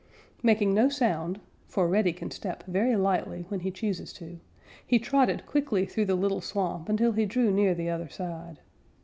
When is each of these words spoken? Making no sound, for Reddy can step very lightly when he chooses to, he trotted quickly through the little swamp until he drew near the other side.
Making 0.41 0.73
no 0.73 0.89
sound, 0.89 1.39
for 1.67 1.87
Reddy 1.87 2.11
can 2.11 2.31
step 2.31 2.63
very 2.63 2.95
lightly 2.95 3.45
when 3.49 3.59
he 3.59 3.69
chooses 3.69 4.11
to, 4.13 4.39
he 4.83 4.97
trotted 4.97 5.45
quickly 5.45 5.85
through 5.85 6.05
the 6.05 6.15
little 6.15 6.41
swamp 6.41 6.89
until 6.89 7.11
he 7.11 7.27
drew 7.27 7.51
near 7.51 7.75
the 7.75 7.91
other 7.91 8.09
side. 8.09 8.61